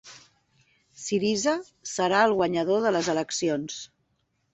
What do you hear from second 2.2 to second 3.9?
el guanyador de les eleccions